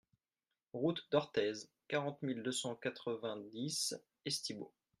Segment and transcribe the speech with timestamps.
[0.73, 4.73] Route d'Orthez, quarante mille deux cent quatre-vingt-dix Estibeaux